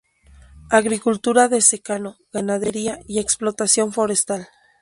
[0.71, 4.47] Agricultura de secano, ganadería y explotación forestal.